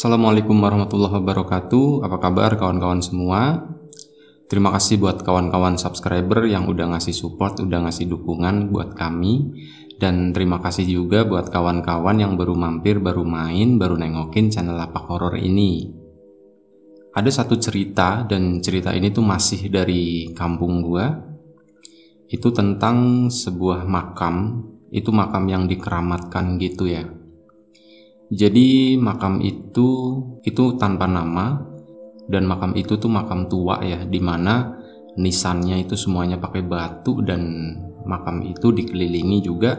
[0.00, 2.08] Assalamualaikum warahmatullahi wabarakatuh.
[2.08, 3.68] Apa kabar kawan-kawan semua?
[4.48, 9.60] Terima kasih buat kawan-kawan subscriber yang udah ngasih support, udah ngasih dukungan buat kami.
[10.00, 15.04] Dan terima kasih juga buat kawan-kawan yang baru mampir, baru main, baru nengokin channel Lapak
[15.04, 15.92] Horor ini.
[17.12, 21.12] Ada satu cerita dan cerita ini tuh masih dari kampung gua.
[22.24, 27.19] Itu tentang sebuah makam, itu makam yang dikeramatkan gitu ya
[28.30, 29.90] jadi makam itu
[30.46, 31.66] itu tanpa nama
[32.30, 34.78] dan makam itu tuh makam tua ya di mana
[35.18, 37.74] nisannya itu semuanya pakai batu dan
[38.06, 39.74] makam itu dikelilingi juga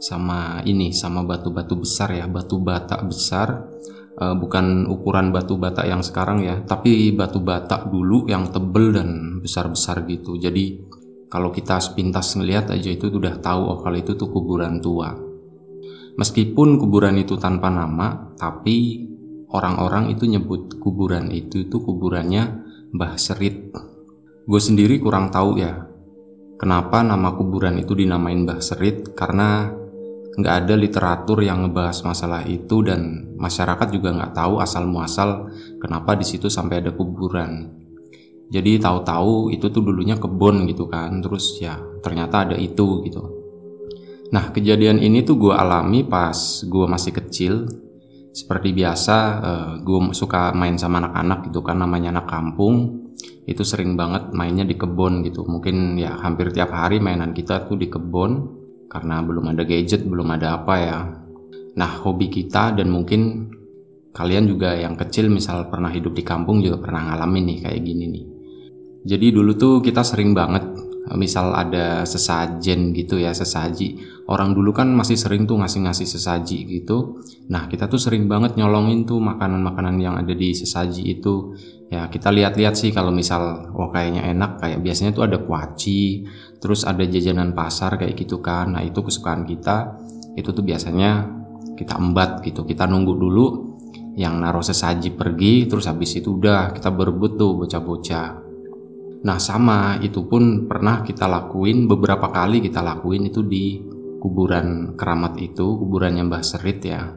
[0.00, 3.68] sama ini sama batu-batu besar ya batu bata besar.
[4.16, 9.38] E, bukan ukuran batu bata yang sekarang ya tapi batu bata dulu yang tebel dan
[9.44, 10.40] besar-besar gitu.
[10.40, 10.80] Jadi
[11.28, 15.29] kalau kita sepintas ngelihat aja itu udah tahu oh kalau itu tuh kuburan tua
[16.20, 19.08] Meskipun kuburan itu tanpa nama, tapi
[19.48, 22.60] orang-orang itu nyebut kuburan itu itu kuburannya
[22.92, 23.72] Mbah Serit.
[24.44, 25.88] Gue sendiri kurang tahu ya,
[26.60, 29.72] kenapa nama kuburan itu dinamain Mbah Serit karena
[30.36, 35.48] nggak ada literatur yang ngebahas masalah itu dan masyarakat juga nggak tahu asal muasal
[35.80, 37.80] kenapa di situ sampai ada kuburan.
[38.52, 43.39] Jadi tahu-tahu itu tuh dulunya kebun gitu kan, terus ya ternyata ada itu gitu.
[44.30, 47.66] Nah, kejadian ini tuh gue alami pas gue masih kecil.
[48.30, 53.06] Seperti biasa, eh, gue suka main sama anak-anak gitu kan, namanya anak kampung.
[53.42, 55.42] Itu sering banget mainnya di kebun gitu.
[55.42, 58.46] Mungkin ya hampir tiap hari mainan kita tuh di kebun
[58.86, 60.98] karena belum ada gadget, belum ada apa ya.
[61.74, 63.50] Nah, hobi kita dan mungkin
[64.14, 68.04] kalian juga yang kecil misal pernah hidup di kampung juga pernah ngalamin nih kayak gini
[68.06, 68.24] nih.
[69.10, 70.66] Jadi dulu tuh kita sering banget
[71.16, 77.18] misal ada sesajen gitu ya sesaji orang dulu kan masih sering tuh ngasih-ngasih sesaji gitu.
[77.50, 81.58] Nah kita tuh sering banget nyolongin tuh makanan-makanan yang ada di sesaji itu.
[81.90, 86.22] Ya kita lihat-lihat sih kalau misal wah kayaknya enak kayak biasanya tuh ada kuaci
[86.62, 88.78] terus ada jajanan pasar kayak gitu kan.
[88.78, 89.98] Nah itu kesukaan kita.
[90.38, 91.26] Itu tuh biasanya
[91.74, 92.62] kita embat gitu.
[92.62, 93.46] Kita nunggu dulu
[94.14, 98.28] yang naruh sesaji pergi terus habis itu udah kita berebut tuh bocah-bocah.
[99.26, 105.40] Nah sama itu pun pernah kita lakuin beberapa kali kita lakuin itu di kuburan keramat
[105.40, 107.16] itu kuburannya Mbah Serit ya.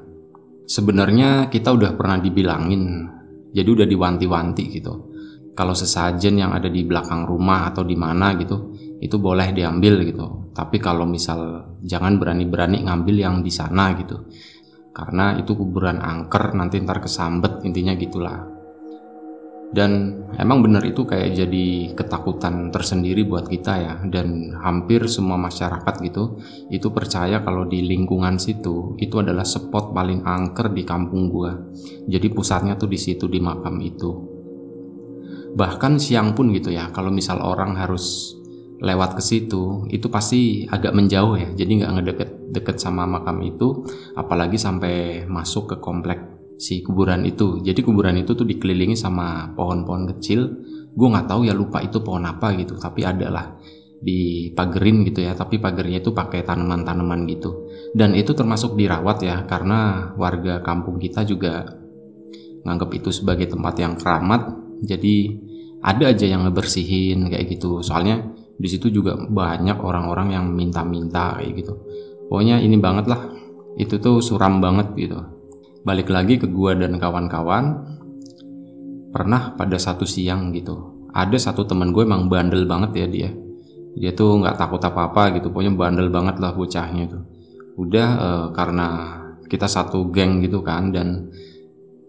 [0.64, 3.12] Sebenarnya kita udah pernah dibilangin
[3.52, 4.94] jadi udah diwanti-wanti gitu.
[5.53, 10.50] Kalau sesajen yang ada di belakang rumah atau di mana gitu itu boleh diambil gitu.
[10.56, 14.31] Tapi kalau misal jangan berani-berani ngambil yang di sana gitu.
[14.96, 18.53] Karena itu kuburan angker nanti ntar kesambet intinya gitulah
[19.73, 23.94] dan emang benar itu kayak jadi ketakutan tersendiri buat kita ya.
[24.06, 26.38] Dan hampir semua masyarakat gitu
[26.69, 31.57] itu percaya kalau di lingkungan situ itu adalah spot paling angker di kampung gua.
[32.06, 34.11] Jadi pusatnya tuh di situ di makam itu.
[35.57, 38.38] Bahkan siang pun gitu ya kalau misal orang harus
[38.78, 41.50] lewat ke situ itu pasti agak menjauh ya.
[41.50, 43.81] Jadi nggak ngedeket deket sama makam itu
[44.13, 46.32] apalagi sampai masuk ke komplek
[46.63, 47.59] si kuburan itu.
[47.59, 50.47] Jadi kuburan itu tuh dikelilingi sama pohon-pohon kecil.
[50.96, 53.46] Gue nggak tahu ya lupa itu pohon apa gitu, tapi ada lah
[54.00, 55.35] di pagerin gitu ya.
[55.35, 57.68] Tapi pagernya itu pakai tanaman-tanaman gitu.
[57.91, 61.68] Dan itu termasuk dirawat ya, karena warga kampung kita juga
[62.63, 64.56] nganggap itu sebagai tempat yang keramat.
[64.88, 65.35] Jadi
[65.84, 67.84] ada aja yang ngebersihin kayak gitu.
[67.84, 68.23] Soalnya
[68.56, 71.75] di situ juga banyak orang-orang yang minta-minta kayak gitu.
[72.31, 73.19] Pokoknya ini banget lah.
[73.75, 75.42] Itu tuh suram banget gitu
[75.83, 77.95] balik lagi ke gua dan kawan-kawan.
[79.13, 83.29] Pernah pada satu siang gitu ada satu teman gue emang bandel banget ya dia.
[83.93, 87.23] Dia tuh nggak takut apa-apa gitu pokoknya bandel banget lah bocahnya tuh.
[87.77, 91.29] Udah uh, karena kita satu geng gitu kan dan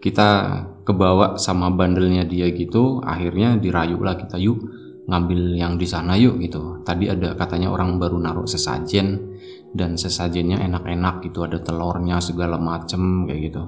[0.00, 4.60] kita kebawa sama bandelnya dia gitu akhirnya dirayu lah kita yuk
[5.04, 6.80] ngambil yang di sana yuk gitu.
[6.80, 9.33] Tadi ada katanya orang baru naruh sesajen
[9.74, 11.42] dan sesajennya enak-enak gitu.
[11.44, 13.62] Ada telurnya segala macem kayak gitu.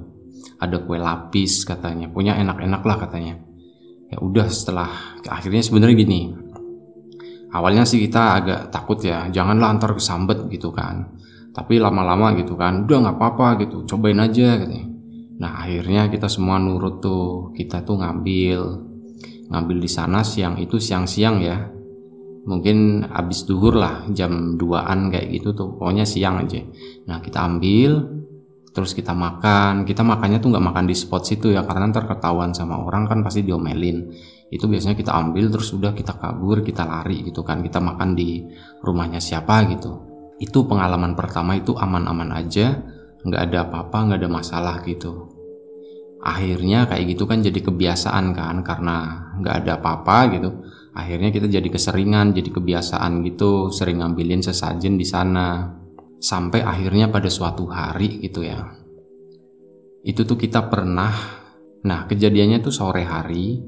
[0.63, 2.09] Ada kue lapis katanya.
[2.09, 3.35] Punya enak-enak lah katanya.
[4.07, 6.21] Ya udah setelah akhirnya sebenarnya gini.
[7.51, 11.19] Awalnya sih kita agak takut ya janganlah antar kesambet gitu kan.
[11.51, 13.83] Tapi lama-lama gitu kan udah nggak apa-apa gitu.
[13.85, 14.87] Cobain aja katanya.
[15.43, 17.51] Nah akhirnya kita semua nurut tuh.
[17.51, 18.61] Kita tuh ngambil
[19.47, 21.76] ngambil di sana siang itu siang-siang ya
[22.47, 26.63] mungkin habis duhur lah jam 2an kayak gitu tuh pokoknya siang aja.
[27.11, 28.07] Nah kita ambil
[28.71, 29.83] terus kita makan.
[29.83, 33.27] Kita makannya tuh nggak makan di spot situ ya karena ntar ketahuan sama orang kan
[33.27, 34.15] pasti diomelin.
[34.47, 37.67] Itu biasanya kita ambil terus udah kita kabur kita lari gitu kan.
[37.67, 38.47] Kita makan di
[38.85, 40.07] rumahnya siapa gitu.
[40.39, 42.79] Itu pengalaman pertama itu aman-aman aja.
[43.27, 45.35] Nggak ada apa-apa nggak ada masalah gitu.
[46.23, 48.97] Akhirnya kayak gitu kan jadi kebiasaan kan karena
[49.43, 50.51] nggak ada apa-apa gitu
[50.97, 55.77] akhirnya kita jadi keseringan jadi kebiasaan gitu sering ngambilin sesajen di sana
[56.17, 58.65] sampai akhirnya pada suatu hari gitu ya
[60.09, 61.13] itu tuh kita pernah
[61.85, 63.61] nah kejadiannya tuh sore hari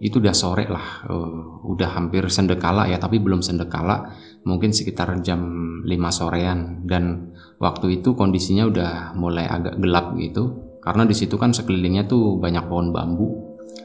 [0.00, 4.12] itu udah sore lah uh, udah hampir sendekala ya tapi belum sendekala
[4.44, 5.40] mungkin sekitar jam
[5.82, 11.52] 5 sorean dan waktu itu kondisinya udah mulai agak gelap gitu karena di situ kan
[11.52, 13.28] sekelilingnya tuh banyak pohon bambu.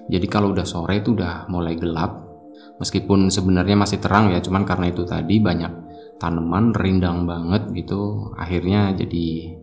[0.08, 2.25] Jadi kalau udah sore itu udah mulai gelap.
[2.76, 5.72] Meskipun sebenarnya masih terang ya, cuman karena itu tadi banyak
[6.20, 9.56] tanaman rindang banget gitu, akhirnya jadi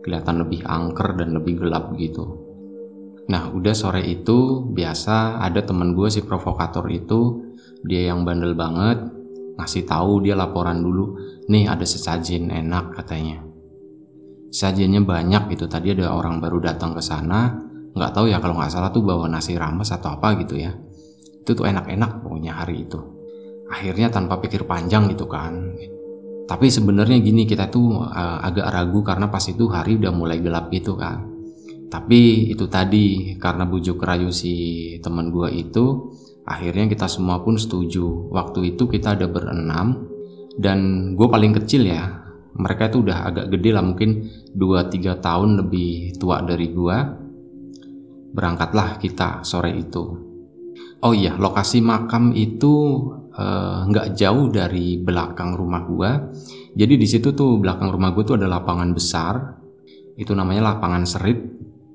[0.00, 2.46] kelihatan lebih angker dan lebih gelap gitu.
[3.30, 7.50] Nah, udah sore itu biasa ada temen gue si provokator itu,
[7.86, 9.02] dia yang bandel banget,
[9.58, 11.14] ngasih tahu dia laporan dulu,
[11.46, 13.50] nih ada sesajen enak katanya
[14.50, 17.54] sajiannya banyak gitu tadi ada orang baru datang ke sana
[17.94, 20.74] nggak tahu ya kalau nggak salah tuh bawa nasi rames atau apa gitu ya
[21.50, 23.02] itu tuh enak-enak pokoknya hari itu.
[23.66, 25.74] Akhirnya tanpa pikir panjang gitu kan.
[26.46, 30.70] Tapi sebenarnya gini kita tuh uh, agak ragu karena pas itu hari udah mulai gelap
[30.70, 31.26] gitu kan.
[31.90, 36.14] Tapi itu tadi karena bujuk rayu si teman gua itu
[36.46, 38.30] akhirnya kita semua pun setuju.
[38.30, 40.06] Waktu itu kita ada berenam
[40.54, 42.30] dan gue paling kecil ya.
[42.54, 47.10] Mereka itu udah agak gede lah mungkin 2-3 tahun lebih tua dari gua.
[48.30, 50.29] Berangkatlah kita sore itu
[51.00, 52.74] oh iya lokasi makam itu
[53.32, 56.10] eh, nggak uh, jauh dari belakang rumah gua.
[56.76, 59.34] Jadi di situ tuh belakang rumah gua tuh ada lapangan besar.
[60.16, 61.40] Itu namanya lapangan serit.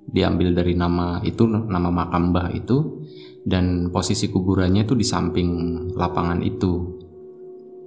[0.06, 3.06] Diambil dari nama itu nama makam mbah itu.
[3.46, 5.50] Dan posisi kuburannya itu di samping
[5.94, 6.98] lapangan itu.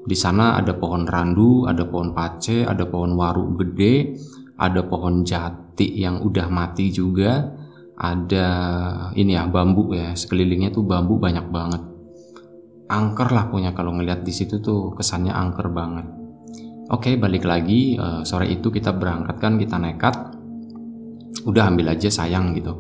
[0.09, 4.15] Di sana ada pohon randu, ada pohon pace, ada pohon waru gede,
[4.57, 7.45] ada pohon jati yang udah mati juga,
[7.99, 8.49] ada
[9.19, 11.83] ini ya bambu ya sekelilingnya tuh bambu banyak banget.
[12.89, 16.07] Angker lah punya kalau ngeliat di situ tuh kesannya angker banget.
[16.89, 20.15] Oke balik lagi uh, sore itu kita berangkat kan kita nekat,
[21.45, 22.73] udah ambil aja sayang gitu.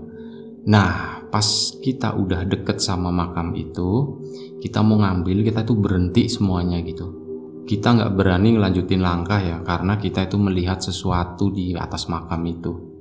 [0.70, 1.44] Nah pas
[1.84, 4.16] kita udah deket sama makam itu,
[4.64, 7.28] kita mau ngambil kita tuh berhenti semuanya gitu
[7.68, 12.97] kita nggak berani ngelanjutin langkah ya karena kita itu melihat sesuatu di atas makam itu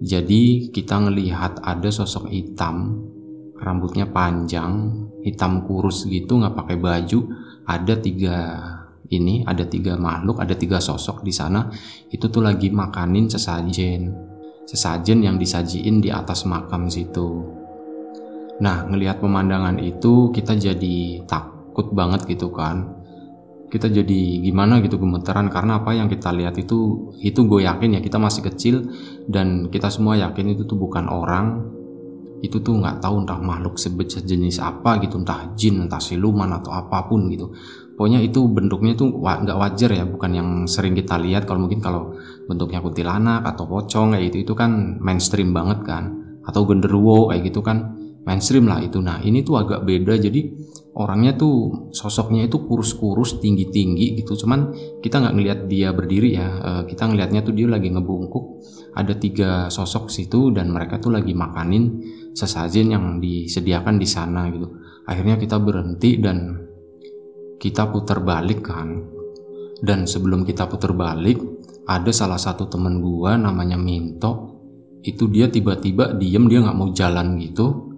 [0.00, 3.04] jadi kita ngelihat ada sosok hitam
[3.60, 7.20] rambutnya panjang hitam kurus gitu nggak pakai baju.
[7.68, 8.36] Ada tiga
[9.12, 11.68] ini ada tiga makhluk ada tiga sosok di sana.
[12.08, 14.08] Itu tuh lagi makanin sesajen.
[14.64, 17.60] Sesajen yang disajiin di atas makam situ.
[18.60, 22.99] Nah, ngelihat pemandangan itu kita jadi takut banget gitu kan.
[23.70, 28.00] Kita jadi gimana gitu gemeteran karena apa yang kita lihat itu itu gue yakin ya
[28.02, 28.90] kita masih kecil
[29.30, 31.78] dan kita semua yakin itu tuh bukan orang.
[32.40, 37.04] Itu tuh nggak tahu entah makhluk sejenis apa gitu, entah jin, entah siluman atau apa
[37.04, 37.52] pun gitu.
[38.00, 41.44] Pokoknya itu bentuknya tuh nggak wajar ya, bukan yang sering kita lihat.
[41.44, 42.16] Kalau mungkin kalau
[42.48, 47.60] bentuknya kuntilanak atau pocong kayak gitu itu kan mainstream banget kan, atau genderuwo kayak gitu
[47.60, 47.92] kan
[48.24, 49.04] mainstream lah itu.
[49.04, 50.40] Nah ini tuh agak beda jadi
[50.94, 54.34] orangnya tuh sosoknya itu kurus-kurus tinggi-tinggi gitu.
[54.34, 56.48] Cuman kita nggak ngelihat dia berdiri ya.
[56.58, 58.62] Uh, kita ngelihatnya tuh dia lagi ngebungkuk.
[58.90, 62.02] Ada tiga sosok situ dan mereka tuh lagi makanin
[62.34, 64.66] sesajen yang disediakan di sana gitu.
[65.06, 66.58] Akhirnya kita berhenti dan
[67.60, 68.88] kita putar balik kan.
[69.80, 71.40] Dan sebelum kita putar balik,
[71.88, 74.60] ada salah satu temen gua namanya Minto.
[75.00, 77.89] Itu dia tiba-tiba diem dia nggak mau jalan gitu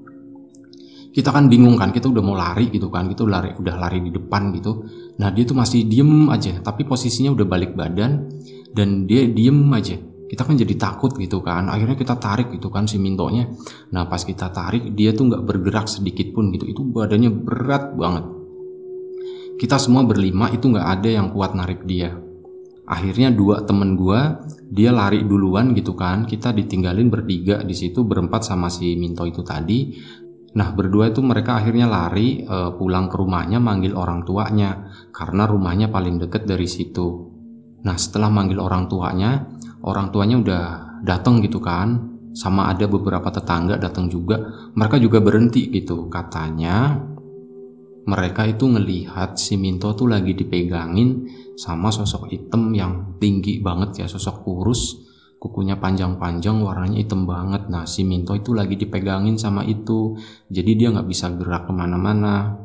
[1.12, 4.10] kita kan bingung kan kita udah mau lari gitu kan kita lari udah lari di
[4.10, 4.88] depan gitu.
[5.20, 8.32] Nah dia tuh masih diem aja tapi posisinya udah balik badan
[8.72, 10.00] dan dia diem aja.
[10.32, 13.44] Kita kan jadi takut gitu kan akhirnya kita tarik gitu kan si mintonya.
[13.92, 18.24] Nah pas kita tarik dia tuh nggak bergerak sedikit pun gitu itu badannya berat banget.
[19.60, 22.16] Kita semua berlima itu nggak ada yang kuat narik dia.
[22.88, 24.40] Akhirnya dua temen gua
[24.72, 29.44] dia lari duluan gitu kan kita ditinggalin bertiga di situ berempat sama si Minto itu
[29.44, 29.92] tadi
[30.52, 35.88] Nah, berdua itu mereka akhirnya lari e, pulang ke rumahnya manggil orang tuanya karena rumahnya
[35.88, 37.32] paling deket dari situ.
[37.82, 39.48] Nah, setelah manggil orang tuanya,
[39.88, 40.64] orang tuanya udah
[41.00, 42.12] datang gitu kan.
[42.32, 44.40] Sama ada beberapa tetangga datang juga.
[44.72, 46.08] Mereka juga berhenti gitu.
[46.08, 46.96] Katanya
[48.08, 54.06] mereka itu ngelihat si Minto tuh lagi dipegangin sama sosok hitam yang tinggi banget ya,
[54.10, 55.11] sosok kurus
[55.42, 60.14] kukunya panjang-panjang warnanya hitam banget nah si Minto itu lagi dipegangin sama itu
[60.46, 62.62] jadi dia nggak bisa gerak ke mana-mana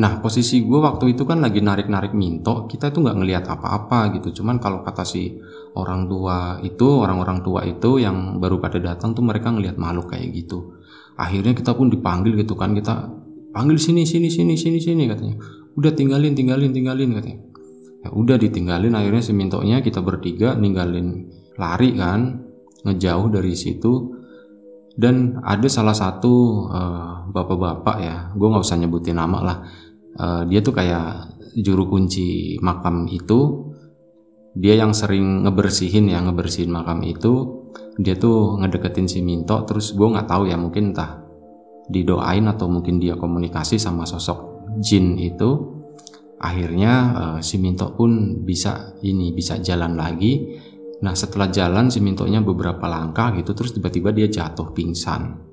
[0.00, 4.40] Nah posisi gue waktu itu kan lagi narik-narik minto, kita itu nggak ngelihat apa-apa gitu.
[4.40, 5.36] Cuman kalau kata si
[5.76, 10.32] orang tua itu, orang-orang tua itu yang baru pada datang tuh mereka ngelihat makhluk kayak
[10.32, 10.78] gitu.
[11.20, 13.12] Akhirnya kita pun dipanggil gitu kan, kita
[13.52, 15.36] panggil sini sini sini sini sini katanya.
[15.74, 17.38] Udah tinggalin tinggalin tinggalin katanya.
[18.00, 21.28] Ya udah ditinggalin akhirnya si mintonya kita bertiga ninggalin
[21.60, 22.40] lari kan,
[22.88, 24.16] ngejauh dari situ.
[24.96, 29.58] Dan ada salah satu uh, bapak-bapak ya gue nggak usah nyebutin nama lah
[30.18, 33.70] uh, dia tuh kayak juru kunci makam itu.
[34.50, 37.62] Dia yang sering ngebersihin ya ngebersihin makam itu.
[38.02, 41.22] Dia tuh ngedeketin si Minto terus gue nggak tahu ya mungkin entah
[41.90, 45.78] didoain atau mungkin dia komunikasi sama sosok jin itu.
[46.40, 50.56] Akhirnya uh, si Minto pun bisa ini bisa jalan lagi
[51.00, 55.50] nah setelah jalan si Mintonya beberapa langkah gitu terus tiba-tiba dia jatuh pingsan.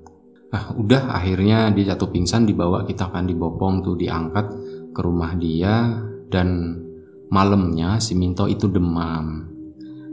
[0.47, 4.45] Nah, udah akhirnya dia jatuh pingsan dibawa kita akan dibopong tuh diangkat
[4.95, 5.99] ke rumah dia
[6.31, 6.79] dan
[7.27, 9.43] malamnya si Minto itu demam.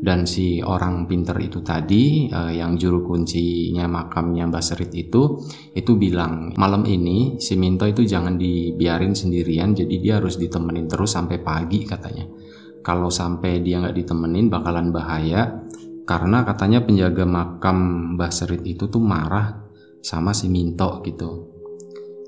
[0.04, 5.40] Dan si orang pinter itu tadi uh, yang juru kuncinya makamnya Mbak Serit itu
[5.72, 11.16] itu bilang malam ini si Minto itu jangan dibiarin sendirian jadi dia harus ditemenin terus
[11.16, 12.28] sampai pagi katanya
[12.84, 15.64] kalau sampai dia nggak ditemenin bakalan bahaya
[16.04, 19.64] karena katanya penjaga makam Mbak Serit itu tuh marah
[20.04, 21.48] sama si Minto gitu.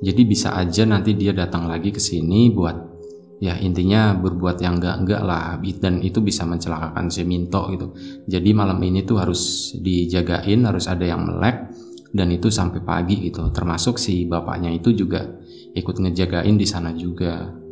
[0.00, 2.96] Jadi bisa aja nanti dia datang lagi ke sini buat
[3.36, 7.92] ya intinya berbuat yang enggak-enggak lah dan itu bisa mencelakakan si Minto gitu.
[8.25, 11.68] Jadi malam ini tuh harus dijagain, harus ada yang melek
[12.16, 13.52] dan itu sampai pagi gitu.
[13.52, 15.20] Termasuk si bapaknya itu juga
[15.76, 17.65] ikut ngejagain di sana juga.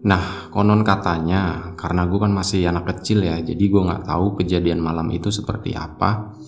[0.00, 4.80] Nah, konon katanya, karena gue kan masih anak kecil ya, jadi gue nggak tahu kejadian
[4.80, 6.40] malam itu seperti apa.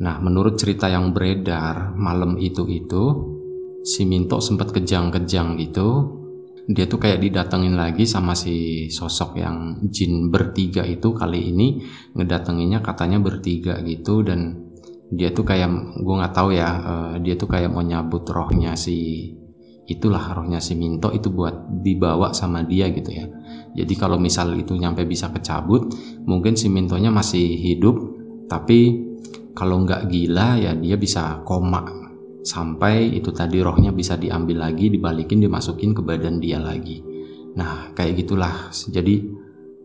[0.00, 3.04] Nah, menurut cerita yang beredar malam itu itu
[3.82, 6.18] si Minto sempat kejang-kejang gitu.
[6.70, 11.82] Dia tuh kayak didatengin lagi sama si sosok yang jin bertiga itu kali ini
[12.14, 14.70] ngedatenginnya katanya bertiga gitu dan
[15.10, 19.26] dia tuh kayak gue nggak tahu ya uh, dia tuh kayak mau nyabut rohnya si
[19.90, 23.26] itulah rohnya si Minto itu buat dibawa sama dia gitu ya.
[23.74, 25.90] Jadi kalau misal itu nyampe bisa kecabut,
[26.30, 27.98] mungkin si Mintonya masih hidup,
[28.46, 29.10] tapi
[29.50, 31.82] kalau nggak gila ya dia bisa koma.
[32.40, 37.02] Sampai itu tadi rohnya bisa diambil lagi dibalikin dimasukin ke badan dia lagi.
[37.58, 38.70] Nah kayak gitulah.
[38.70, 39.26] Jadi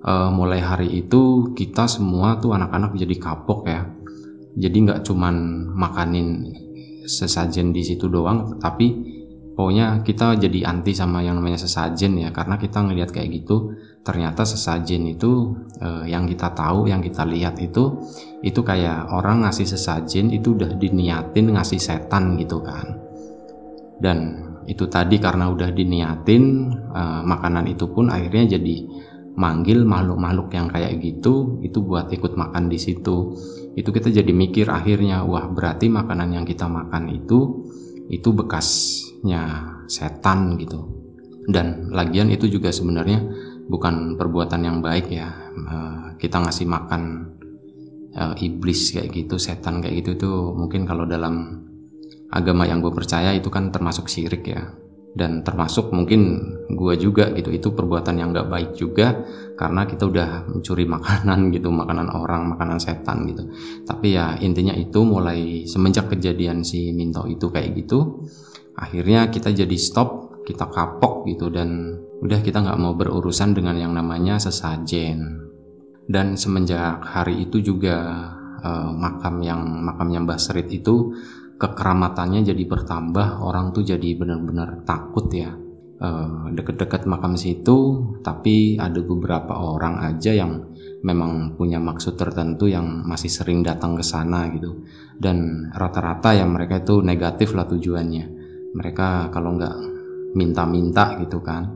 [0.05, 3.89] uh, mulai hari itu kita semua tuh anak-anak jadi kapok ya.
[4.55, 5.35] Jadi nggak cuman
[5.75, 6.47] makanin
[7.05, 9.14] sesajen di situ doang tapi
[9.55, 13.71] pokoknya kita jadi anti sama yang namanya sesajen ya karena kita ngelihat kayak gitu
[14.05, 17.97] ternyata sesajen itu eh, yang kita tahu yang kita lihat itu
[18.45, 23.01] itu kayak orang ngasih sesajen itu udah diniatin ngasih setan gitu kan.
[23.95, 26.43] Dan itu tadi karena udah diniatin
[26.93, 28.75] eh, makanan itu pun akhirnya jadi
[29.35, 33.33] manggil makhluk-makhluk yang kayak gitu itu buat ikut makan di situ.
[33.73, 37.65] Itu kita jadi mikir akhirnya wah berarti makanan yang kita makan itu
[38.05, 39.41] itu bekas sifatnya
[39.89, 40.79] setan gitu.
[41.49, 43.21] Dan lagian itu juga sebenarnya
[43.65, 45.29] bukan perbuatan yang baik ya.
[45.57, 47.33] Uh, kita ngasih makan
[48.17, 51.65] uh, iblis kayak gitu setan kayak gitu tuh mungkin kalau dalam
[52.33, 54.61] agama yang gue percaya itu kan termasuk syirik ya.
[55.15, 57.49] Dan termasuk mungkin gue juga gitu.
[57.53, 62.77] Itu perbuatan yang gak baik juga karena kita udah mencuri makanan gitu makanan orang makanan
[62.81, 63.45] setan gitu.
[63.85, 68.25] Tapi ya intinya itu mulai semenjak kejadian si Minto itu kayak gitu
[68.75, 73.91] akhirnya kita jadi stop kita kapok gitu dan udah kita nggak mau berurusan dengan yang
[73.91, 75.41] namanya sesajen.
[76.05, 78.29] Dan semenjak hari itu juga
[78.61, 81.17] eh, makam yang makamnya Mbah Serit itu
[81.57, 85.49] kekeramatannya jadi bertambah orang tuh jadi benar-benar takut ya.
[85.95, 90.61] Eh, deket-deket makam situ tapi ada beberapa orang aja yang
[91.01, 94.85] memang punya maksud tertentu yang masih sering datang ke sana gitu.
[95.17, 98.34] Dan rata-rata ya mereka itu negatif lah tujuannya
[98.75, 99.75] mereka kalau nggak
[100.35, 101.71] minta-minta gitu kan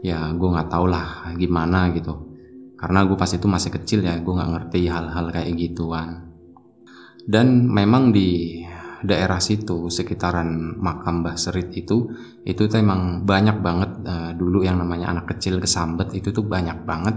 [0.00, 2.32] ya gue nggak tau lah gimana gitu.
[2.80, 6.32] Karena gue pas itu masih kecil ya gue nggak ngerti hal-hal kayak gituan.
[7.28, 8.56] Dan memang di
[9.04, 12.08] daerah situ sekitaran makam Mbah Serit itu
[12.44, 16.88] itu tuh emang banyak banget uh, dulu yang namanya anak kecil kesambet itu tuh banyak
[16.88, 17.16] banget.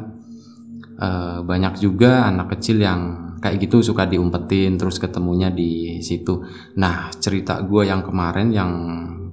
[0.99, 6.39] Uh, banyak juga anak kecil yang kayak gitu suka diumpetin terus ketemunya di situ.
[6.79, 8.71] Nah cerita gue yang kemarin yang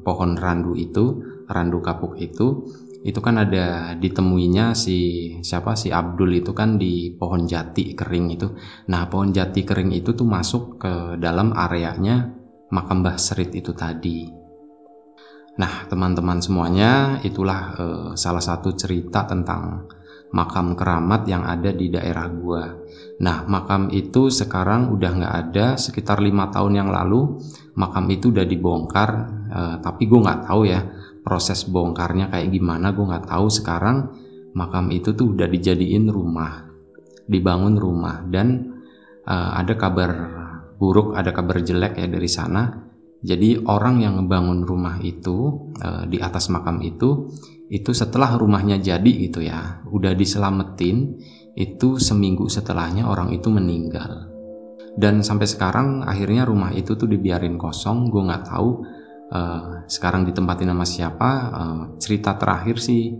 [0.02, 2.66] pohon randu itu, randu kapuk itu,
[3.06, 4.98] itu kan ada ditemuinya si
[5.46, 8.50] siapa si Abdul itu kan di pohon jati kering itu.
[8.90, 12.34] Nah pohon jati kering itu tuh masuk ke dalam areanya
[12.74, 14.40] makam Mbah Serit itu tadi.
[15.58, 19.84] Nah, teman-teman semuanya, itulah uh, salah satu cerita tentang
[20.30, 22.64] makam keramat yang ada di daerah gua.
[23.20, 25.66] Nah, makam itu sekarang udah nggak ada.
[25.76, 27.36] Sekitar lima tahun yang lalu,
[27.76, 29.10] makam itu udah dibongkar.
[29.50, 30.80] Uh, tapi gue nggak tahu ya
[31.20, 32.96] proses bongkarnya kayak gimana.
[32.96, 34.08] Gue nggak tahu sekarang
[34.56, 36.64] makam itu tuh udah dijadiin rumah,
[37.28, 38.78] dibangun rumah dan
[39.28, 40.10] uh, ada kabar
[40.80, 42.88] buruk, ada kabar jelek ya dari sana.
[43.20, 47.28] Jadi orang yang ngebangun rumah itu uh, di atas makam itu
[47.70, 49.86] itu setelah rumahnya jadi gitu ya.
[49.86, 51.22] Udah diselamatin
[51.54, 54.26] itu seminggu setelahnya orang itu meninggal.
[54.98, 58.82] Dan sampai sekarang akhirnya rumah itu tuh dibiarin kosong gue nggak tahu
[59.30, 63.14] uh, sekarang ditempatin sama siapa uh, cerita terakhir sih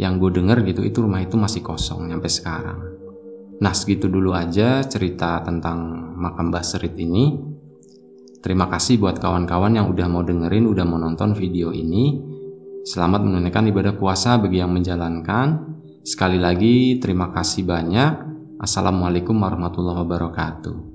[0.00, 2.80] yang gue denger gitu itu rumah itu masih kosong sampai sekarang.
[3.60, 7.52] Nah segitu dulu aja cerita tentang makam Basrit ini.
[8.40, 12.33] Terima kasih buat kawan-kawan yang udah mau dengerin udah mau nonton video ini
[12.84, 15.72] Selamat menunaikan ibadah puasa bagi yang menjalankan.
[16.04, 18.12] Sekali lagi, terima kasih banyak.
[18.60, 20.93] Assalamualaikum warahmatullahi wabarakatuh.